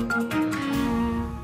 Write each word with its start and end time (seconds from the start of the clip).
Thank 0.00 0.22
you. 0.22 0.29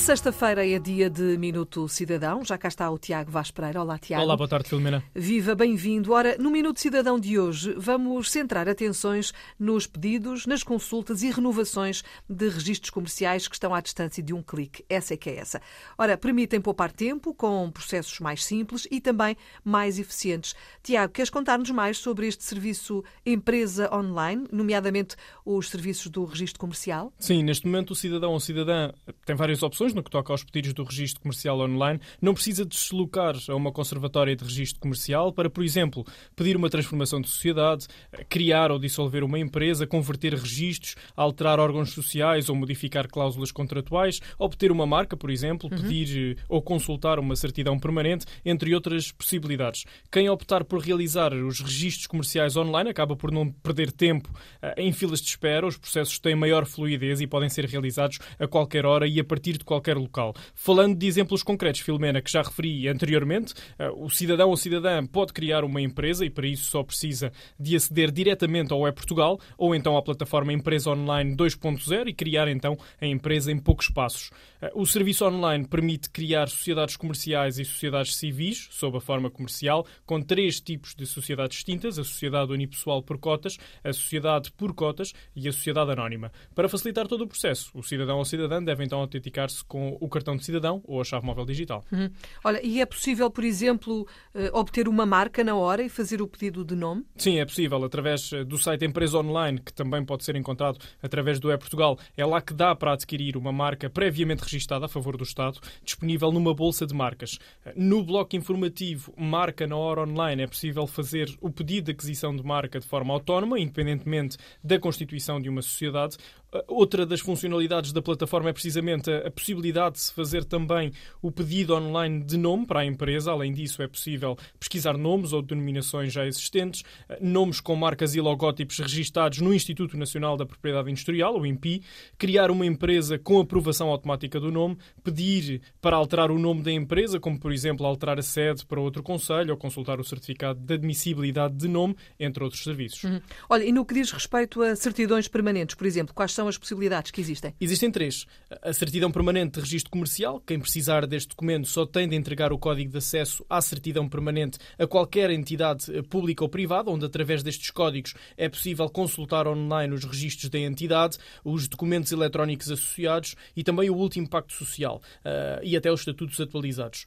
Sexta-feira 0.00 0.66
é 0.66 0.78
dia 0.78 1.10
de 1.10 1.36
Minuto 1.36 1.86
Cidadão. 1.86 2.42
Já 2.42 2.56
cá 2.56 2.68
está 2.68 2.90
o 2.90 2.98
Tiago 2.98 3.30
Vaz 3.30 3.50
Pereira. 3.50 3.82
Olá, 3.82 3.98
Tiago. 3.98 4.24
Olá, 4.24 4.34
boa 4.34 4.48
tarde, 4.48 4.66
Filomena. 4.66 5.04
Viva, 5.14 5.54
bem-vindo. 5.54 6.12
Ora, 6.12 6.36
no 6.38 6.50
Minuto 6.50 6.80
Cidadão 6.80 7.20
de 7.20 7.38
hoje, 7.38 7.74
vamos 7.76 8.30
centrar 8.30 8.66
atenções 8.66 9.30
nos 9.58 9.86
pedidos, 9.86 10.46
nas 10.46 10.62
consultas 10.62 11.22
e 11.22 11.30
renovações 11.30 12.02
de 12.28 12.48
registros 12.48 12.88
comerciais 12.88 13.46
que 13.46 13.54
estão 13.54 13.74
à 13.74 13.80
distância 13.80 14.22
de 14.22 14.32
um 14.32 14.42
clique. 14.42 14.82
Essa 14.88 15.12
é 15.14 15.16
que 15.18 15.28
é 15.28 15.36
essa. 15.36 15.60
Ora, 15.98 16.16
permitem 16.16 16.62
poupar 16.62 16.90
tempo 16.90 17.34
com 17.34 17.70
processos 17.70 18.18
mais 18.20 18.42
simples 18.42 18.88
e 18.90 19.02
também 19.02 19.36
mais 19.62 19.98
eficientes. 19.98 20.56
Tiago, 20.82 21.12
queres 21.12 21.30
contar-nos 21.30 21.70
mais 21.70 21.98
sobre 21.98 22.26
este 22.26 22.42
serviço 22.42 23.04
Empresa 23.24 23.94
Online, 23.94 24.48
nomeadamente 24.50 25.14
os 25.44 25.68
serviços 25.68 26.06
do 26.06 26.24
registro 26.24 26.58
comercial? 26.58 27.12
Sim, 27.18 27.42
neste 27.42 27.66
momento 27.66 27.90
o 27.90 27.94
cidadão 27.94 28.32
ou 28.32 28.40
cidadã 28.40 28.92
tem 29.26 29.36
várias 29.36 29.62
opções 29.62 29.89
no 29.94 30.02
que 30.02 30.10
toca 30.10 30.32
aos 30.32 30.44
pedidos 30.44 30.72
do 30.72 30.84
registro 30.84 31.20
comercial 31.20 31.58
online, 31.60 32.00
não 32.20 32.34
precisa 32.34 32.64
deslocar 32.64 33.36
a 33.48 33.54
uma 33.54 33.72
conservatória 33.72 34.36
de 34.36 34.44
registro 34.44 34.80
comercial 34.80 35.32
para, 35.32 35.50
por 35.50 35.64
exemplo, 35.64 36.04
pedir 36.34 36.56
uma 36.56 36.70
transformação 36.70 37.20
de 37.20 37.28
sociedade, 37.28 37.86
criar 38.28 38.70
ou 38.70 38.78
dissolver 38.78 39.24
uma 39.24 39.38
empresa, 39.38 39.86
converter 39.86 40.34
registros, 40.34 40.96
alterar 41.16 41.58
órgãos 41.58 41.90
sociais 41.90 42.48
ou 42.48 42.56
modificar 42.56 43.08
cláusulas 43.08 43.50
contratuais, 43.50 44.20
obter 44.38 44.70
uma 44.70 44.86
marca, 44.86 45.16
por 45.16 45.30
exemplo, 45.30 45.68
uhum. 45.70 45.78
pedir 45.82 46.38
eh, 46.38 46.42
ou 46.48 46.62
consultar 46.62 47.18
uma 47.18 47.36
certidão 47.36 47.78
permanente, 47.78 48.26
entre 48.44 48.74
outras 48.74 49.12
possibilidades. 49.12 49.84
Quem 50.10 50.28
optar 50.28 50.64
por 50.64 50.80
realizar 50.80 51.32
os 51.32 51.60
registros 51.60 52.06
comerciais 52.06 52.56
online 52.56 52.90
acaba 52.90 53.16
por 53.16 53.30
não 53.30 53.50
perder 53.50 53.92
tempo 53.92 54.30
eh, 54.62 54.74
em 54.78 54.92
filas 54.92 55.20
de 55.20 55.28
espera, 55.28 55.66
os 55.66 55.76
processos 55.76 56.18
têm 56.18 56.34
maior 56.34 56.66
fluidez 56.66 57.20
e 57.20 57.26
podem 57.26 57.48
ser 57.48 57.64
realizados 57.66 58.18
a 58.38 58.46
qualquer 58.46 58.86
hora 58.86 59.06
e 59.06 59.18
a 59.20 59.24
partir 59.24 59.58
de 59.58 59.64
qualquer 59.64 59.79
local. 59.88 60.34
Falando 60.54 60.96
de 60.96 61.06
exemplos 61.06 61.42
concretos, 61.42 61.80
Filomena, 61.80 62.20
que 62.20 62.30
já 62.30 62.42
referi 62.42 62.88
anteriormente, 62.88 63.54
eh, 63.78 63.90
o 63.90 64.08
cidadão 64.10 64.50
ou 64.50 64.56
cidadã 64.56 65.04
pode 65.06 65.32
criar 65.32 65.64
uma 65.64 65.80
empresa 65.80 66.24
e 66.24 66.30
para 66.30 66.46
isso 66.46 66.70
só 66.70 66.82
precisa 66.82 67.32
de 67.58 67.76
aceder 67.76 68.10
diretamente 68.10 68.72
ao 68.72 68.86
E-Portugal 68.86 69.38
ou 69.56 69.74
então 69.74 69.96
à 69.96 70.02
plataforma 70.02 70.52
Empresa 70.52 70.90
Online 70.90 71.34
2.0 71.36 72.08
e 72.08 72.14
criar 72.14 72.48
então 72.48 72.76
a 73.00 73.06
empresa 73.06 73.50
em 73.50 73.58
poucos 73.58 73.88
passos. 73.88 74.30
Eh, 74.60 74.70
o 74.74 74.84
serviço 74.86 75.24
online 75.24 75.66
permite 75.66 76.10
criar 76.10 76.48
sociedades 76.48 76.96
comerciais 76.96 77.58
e 77.58 77.64
sociedades 77.64 78.16
civis, 78.16 78.68
sob 78.70 78.98
a 78.98 79.00
forma 79.00 79.30
comercial, 79.30 79.86
com 80.04 80.20
três 80.20 80.60
tipos 80.60 80.94
de 80.94 81.06
sociedades 81.06 81.56
distintas: 81.56 81.98
a 81.98 82.04
sociedade 82.04 82.52
unipessoal 82.52 83.02
por 83.02 83.18
cotas, 83.18 83.56
a 83.82 83.92
sociedade 83.92 84.50
por 84.52 84.74
cotas 84.74 85.12
e 85.34 85.48
a 85.48 85.52
sociedade 85.52 85.92
anónima. 85.92 86.32
Para 86.54 86.68
facilitar 86.68 87.06
todo 87.06 87.22
o 87.24 87.28
processo, 87.28 87.70
o 87.74 87.82
cidadão 87.82 88.18
ou 88.18 88.24
cidadã 88.24 88.62
deve 88.62 88.84
então 88.84 89.00
autenticar-se 89.00 89.64
com 89.70 89.96
o 90.00 90.08
cartão 90.08 90.36
de 90.36 90.44
cidadão 90.44 90.82
ou 90.84 91.00
a 91.00 91.04
chave 91.04 91.24
móvel 91.24 91.44
digital. 91.44 91.84
Uhum. 91.92 92.10
Olha, 92.42 92.60
e 92.66 92.80
é 92.80 92.84
possível, 92.84 93.30
por 93.30 93.44
exemplo, 93.44 94.04
eh, 94.34 94.50
obter 94.52 94.88
uma 94.88 95.06
marca 95.06 95.44
na 95.44 95.54
hora 95.54 95.80
e 95.80 95.88
fazer 95.88 96.20
o 96.20 96.26
pedido 96.26 96.64
de 96.64 96.74
nome? 96.74 97.06
Sim, 97.16 97.38
é 97.38 97.44
possível, 97.44 97.82
através 97.84 98.32
eh, 98.32 98.42
do 98.42 98.58
site 98.58 98.84
Empresa 98.84 99.18
Online, 99.18 99.60
que 99.60 99.72
também 99.72 100.04
pode 100.04 100.24
ser 100.24 100.34
encontrado 100.34 100.80
através 101.00 101.38
do 101.38 101.52
E-Portugal. 101.52 101.96
É 102.16 102.26
lá 102.26 102.42
que 102.42 102.52
dá 102.52 102.74
para 102.74 102.94
adquirir 102.94 103.36
uma 103.36 103.52
marca 103.52 103.88
previamente 103.88 104.42
registada 104.42 104.86
a 104.86 104.88
favor 104.88 105.16
do 105.16 105.22
Estado, 105.22 105.60
disponível 105.84 106.32
numa 106.32 106.52
bolsa 106.52 106.84
de 106.84 106.92
marcas. 106.92 107.38
No 107.76 108.02
bloco 108.02 108.34
informativo 108.34 109.14
Marca 109.16 109.68
na 109.68 109.76
Hora 109.76 110.00
Online 110.00 110.42
é 110.42 110.46
possível 110.48 110.84
fazer 110.88 111.32
o 111.40 111.48
pedido 111.48 111.84
de 111.84 111.92
aquisição 111.92 112.34
de 112.34 112.42
marca 112.42 112.80
de 112.80 112.86
forma 112.86 113.14
autónoma, 113.14 113.60
independentemente 113.60 114.36
da 114.64 114.80
constituição 114.80 115.40
de 115.40 115.48
uma 115.48 115.62
sociedade. 115.62 116.16
Outra 116.66 117.06
das 117.06 117.20
funcionalidades 117.20 117.92
da 117.92 118.02
plataforma 118.02 118.50
é 118.50 118.52
precisamente 118.52 119.10
a 119.10 119.30
possibilidade 119.30 119.94
de 119.94 120.00
se 120.00 120.12
fazer 120.12 120.44
também 120.44 120.92
o 121.22 121.30
pedido 121.30 121.74
online 121.74 122.24
de 122.24 122.36
nome 122.36 122.66
para 122.66 122.80
a 122.80 122.84
empresa. 122.84 123.30
Além 123.30 123.52
disso, 123.52 123.82
é 123.82 123.86
possível 123.86 124.36
pesquisar 124.58 124.96
nomes 124.96 125.32
ou 125.32 125.42
denominações 125.42 126.12
já 126.12 126.26
existentes, 126.26 126.82
nomes 127.20 127.60
com 127.60 127.76
marcas 127.76 128.14
e 128.14 128.20
logótipos 128.20 128.78
registados 128.78 129.38
no 129.38 129.54
Instituto 129.54 129.96
Nacional 129.96 130.36
da 130.36 130.44
Propriedade 130.44 130.90
Industrial, 130.90 131.38
o 131.38 131.46
INPI, 131.46 131.82
criar 132.18 132.50
uma 132.50 132.66
empresa 132.66 133.18
com 133.18 133.38
aprovação 133.38 133.88
automática 133.88 134.40
do 134.40 134.50
nome, 134.50 134.76
pedir 135.04 135.62
para 135.80 135.96
alterar 135.96 136.30
o 136.30 136.38
nome 136.38 136.62
da 136.62 136.72
empresa, 136.72 137.20
como 137.20 137.38
por 137.38 137.52
exemplo 137.52 137.86
alterar 137.86 138.18
a 138.18 138.22
sede 138.22 138.66
para 138.66 138.80
outro 138.80 139.02
conselho 139.02 139.52
ou 139.52 139.56
consultar 139.56 140.00
o 140.00 140.04
certificado 140.04 140.58
de 140.58 140.74
admissibilidade 140.74 141.54
de 141.54 141.68
nome, 141.68 141.96
entre 142.18 142.42
outros 142.42 142.62
serviços. 142.62 143.04
Uhum. 143.04 143.20
Olha, 143.48 143.64
e 143.64 143.72
no 143.72 143.84
que 143.84 143.94
diz 143.94 144.10
respeito 144.10 144.62
a 144.62 144.74
certidões 144.74 145.28
permanentes, 145.28 145.74
por 145.74 145.86
exemplo, 145.86 146.14
quais 146.14 146.32
são 146.40 146.48
as 146.48 146.56
possibilidades 146.56 147.10
que 147.10 147.20
existem? 147.20 147.54
Existem 147.60 147.90
três. 147.90 148.24
A 148.62 148.72
certidão 148.72 149.12
permanente 149.12 149.56
de 149.56 149.60
registro 149.60 149.90
comercial. 149.90 150.40
Quem 150.40 150.58
precisar 150.58 151.06
deste 151.06 151.28
documento 151.28 151.68
só 151.68 151.84
tem 151.84 152.08
de 152.08 152.16
entregar 152.16 152.50
o 152.50 152.58
código 152.58 152.92
de 152.92 152.96
acesso 152.96 153.44
à 153.48 153.60
certidão 153.60 154.08
permanente 154.08 154.58
a 154.78 154.86
qualquer 154.86 155.30
entidade 155.30 155.94
eh, 155.94 156.00
pública 156.00 156.42
ou 156.42 156.48
privada, 156.48 156.90
onde 156.90 157.04
através 157.04 157.42
destes 157.42 157.70
códigos 157.70 158.14
é 158.38 158.48
possível 158.48 158.88
consultar 158.88 159.46
online 159.46 159.92
os 159.92 160.02
registros 160.02 160.48
da 160.48 160.58
entidade, 160.58 161.18
os 161.44 161.68
documentos 161.68 162.10
eletrónicos 162.10 162.70
associados 162.70 163.36
e 163.54 163.62
também 163.62 163.90
o 163.90 163.94
último 163.94 164.26
pacto 164.26 164.54
social 164.54 165.02
uh, 165.18 165.62
e 165.62 165.76
até 165.76 165.92
os 165.92 166.00
estatutos 166.00 166.40
atualizados. 166.40 167.04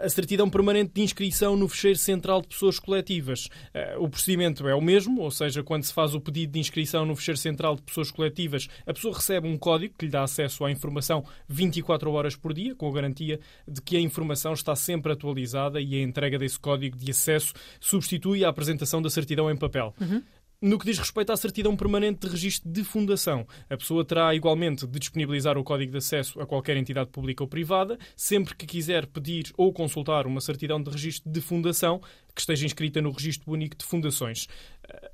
A 0.00 0.08
certidão 0.08 0.48
permanente 0.48 0.92
de 0.94 1.02
inscrição 1.02 1.56
no 1.56 1.68
fecheiro 1.68 1.98
central 1.98 2.40
de 2.40 2.48
pessoas 2.48 2.78
coletivas. 2.78 3.46
Uh, 3.74 4.02
o 4.04 4.08
procedimento 4.08 4.66
é 4.66 4.74
o 4.74 4.80
mesmo, 4.80 5.20
ou 5.20 5.30
seja, 5.30 5.62
quando 5.62 5.84
se 5.84 5.92
faz 5.92 6.14
o 6.14 6.20
pedido 6.20 6.52
de 6.52 6.58
inscrição 6.58 7.04
no 7.04 7.14
fecheiro 7.14 7.38
central 7.38 7.76
de 7.76 7.82
pessoas 7.82 8.10
coletivas, 8.10 8.68
a 8.86 8.94
pessoa 8.94 9.14
recebe 9.14 9.46
um 9.46 9.58
código 9.58 9.94
que 9.98 10.06
lhe 10.06 10.10
dá 10.10 10.22
acesso 10.22 10.64
à 10.64 10.70
informação 10.70 11.24
24 11.48 12.10
horas 12.12 12.34
por 12.34 12.54
dia, 12.54 12.74
com 12.74 12.88
a 12.88 12.92
garantia 12.92 13.38
de 13.68 13.82
que 13.82 13.96
a 13.96 14.00
informação 14.00 14.54
está 14.54 14.74
sempre 14.74 15.12
atualizada 15.12 15.80
e 15.80 15.94
a 15.96 16.02
entrega 16.02 16.38
desse 16.38 16.58
código 16.58 16.96
de 16.96 17.10
acesso 17.10 17.52
substitui 17.78 18.44
a 18.44 18.48
apresentação 18.48 19.02
da 19.02 19.10
certidão 19.10 19.50
em 19.50 19.56
papel. 19.56 19.94
Uhum. 20.00 20.22
No 20.66 20.78
que 20.78 20.86
diz 20.86 20.98
respeito 20.98 21.30
à 21.30 21.36
certidão 21.36 21.76
permanente 21.76 22.20
de 22.20 22.32
registro 22.32 22.70
de 22.70 22.82
fundação, 22.82 23.46
a 23.68 23.76
pessoa 23.76 24.02
terá 24.02 24.34
igualmente 24.34 24.86
de 24.86 24.98
disponibilizar 24.98 25.58
o 25.58 25.62
código 25.62 25.92
de 25.92 25.98
acesso 25.98 26.40
a 26.40 26.46
qualquer 26.46 26.74
entidade 26.78 27.10
pública 27.10 27.44
ou 27.44 27.46
privada, 27.46 27.98
sempre 28.16 28.54
que 28.54 28.64
quiser 28.64 29.04
pedir 29.04 29.52
ou 29.58 29.70
consultar 29.74 30.26
uma 30.26 30.40
certidão 30.40 30.82
de 30.82 30.90
registro 30.90 31.30
de 31.30 31.42
fundação 31.42 32.00
que 32.34 32.40
esteja 32.40 32.64
inscrita 32.64 33.02
no 33.02 33.10
Registro 33.10 33.52
Único 33.52 33.76
de 33.76 33.84
Fundações. 33.84 34.48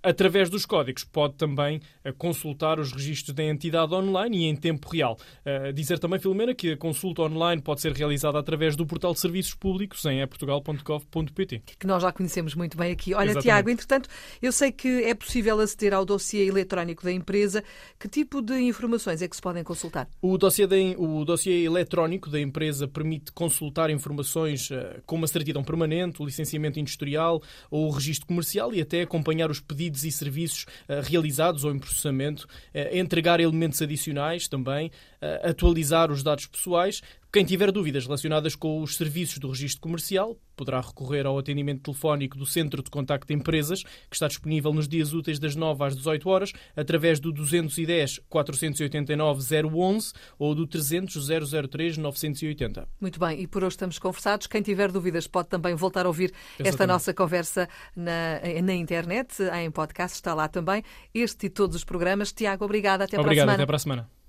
Através 0.03 0.48
dos 0.48 0.64
códigos, 0.64 1.04
pode 1.04 1.34
também 1.34 1.81
eh, 2.03 2.10
consultar 2.12 2.81
os 2.81 2.91
registros 2.91 3.34
da 3.34 3.44
entidade 3.44 3.92
online 3.92 4.38
e 4.38 4.44
em 4.47 4.56
tempo 4.56 4.88
real. 4.88 5.19
Uh, 5.44 5.72
dizer 5.75 5.98
também, 5.98 6.19
Filomena, 6.19 6.54
que 6.54 6.72
a 6.72 6.76
consulta 6.76 7.20
online 7.20 7.60
pode 7.60 7.82
ser 7.82 7.92
realizada 7.92 8.38
através 8.38 8.75
do 8.75 8.86
portal 8.86 9.12
de 9.12 9.20
serviços 9.20 9.54
públicos 9.54 10.03
em 10.06 10.26
portugal.gov.pt. 10.26 11.62
Que 11.78 11.86
nós 11.86 12.03
já 12.03 12.10
conhecemos 12.12 12.54
muito 12.54 12.78
bem 12.78 12.92
aqui. 12.92 13.12
Olha, 13.12 13.26
Exatamente. 13.26 13.42
Tiago, 13.42 13.70
entretanto, 13.70 14.09
eu 14.41 14.50
sei 14.53 14.72
que 14.72 15.04
é 15.04 15.14
possível 15.14 15.60
aceder 15.60 15.92
ao 15.92 16.06
dossiê 16.06 16.47
eletrónico 16.47 17.04
da 17.04 17.12
empresa. 17.12 17.62
Que 17.98 18.09
tipo 18.09 18.41
de 18.41 18.59
informações 18.59 19.20
é 19.20 19.28
que 19.28 19.36
se 19.36 19.42
podem 19.42 19.62
consultar? 19.62 20.09
O 20.22 20.38
dossiê, 20.38 20.66
de, 20.66 20.97
o 20.97 21.26
dossiê 21.26 21.62
eletrónico 21.62 22.30
da 22.30 22.41
empresa 22.41 22.88
permite 22.88 23.32
consultar 23.32 23.91
informações 23.91 24.70
uh, 24.70 25.03
como 25.04 25.26
a 25.26 25.28
certidão 25.28 25.62
permanente, 25.62 26.22
o 26.22 26.25
licenciamento 26.25 26.80
industrial 26.80 27.42
ou 27.70 27.86
o 27.86 27.91
registro 27.91 28.26
comercial 28.26 28.72
e 28.72 28.80
até 28.80 29.03
acompanhar 29.03 29.50
os 29.50 29.59
pedidos 29.60 30.04
e 30.04 30.10
serviços 30.10 30.65
uh, 30.65 31.00
realizados 31.03 31.65
ou 31.65 31.72
em 31.72 31.78
processamento, 31.78 32.47
uh, 32.75 32.97
entregar 32.97 33.41
elementos 33.41 33.81
adicionais 33.81 34.48
também, 34.48 34.88
uh, 34.88 35.50
atualizar 35.50 36.10
os 36.10 36.22
dados 36.22 36.47
pessoais. 36.47 37.03
Quem 37.32 37.44
tiver 37.44 37.70
dúvidas 37.70 38.06
relacionadas 38.06 38.56
com 38.56 38.82
os 38.82 38.96
serviços 38.96 39.38
do 39.38 39.48
registro 39.48 39.80
comercial 39.80 40.36
poderá 40.56 40.80
recorrer 40.80 41.26
ao 41.26 41.38
atendimento 41.38 41.80
telefónico 41.80 42.36
do 42.36 42.44
Centro 42.44 42.82
de 42.82 42.91
Contacto 42.91 43.28
de 43.28 43.34
Empresas, 43.34 43.84
que 43.84 44.16
está 44.16 44.27
disponível 44.27 44.74
nos 44.74 44.88
dias 44.88 45.12
úteis 45.12 45.38
das 45.38 45.54
9 45.54 45.84
às 45.84 45.97
18 45.97 46.28
horas, 46.28 46.53
através 46.74 47.21
do 47.21 47.32
210 47.32 48.18
489 48.28 49.42
011 49.65 50.12
ou 50.41 50.56
do 50.56 50.66
300 50.66 51.28
003 51.71 51.98
980. 51.98 52.88
Muito 53.00 53.21
bem, 53.21 53.41
e 53.41 53.47
por 53.47 53.62
hoje 53.62 53.74
estamos 53.74 54.00
conversados. 54.00 54.48
Quem 54.48 54.60
tiver 54.60 54.91
dúvidas 54.91 55.28
pode 55.28 55.48
também 55.48 55.77
voltar 55.77 56.06
a 56.06 56.09
ouvir 56.09 56.32
Exatamente. 56.34 56.68
esta 56.68 56.84
nossa 56.84 57.15
conversa 57.15 57.68
na, 57.94 58.41
na 58.60 58.74
internet, 58.74 59.41
em 59.54 59.71
podcast, 59.71 60.16
está 60.16 60.34
lá 60.34 60.48
também. 60.48 60.82
Este 61.15 61.47
e 61.47 61.48
todos 61.48 61.77
os 61.77 61.84
programas. 61.84 62.32
Tiago, 62.32 62.65
obrigada. 62.65 63.04
Até 63.04 63.21
Obrigado, 63.21 63.47
para 63.47 63.53
a 63.53 63.54
semana. 63.54 63.62
Até 63.62 63.66
para 63.66 63.77
a 63.77 63.78
semana. 63.78 64.19